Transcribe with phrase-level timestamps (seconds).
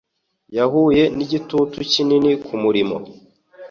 [0.57, 2.97] Yahuye nigitutu kinini kumurimo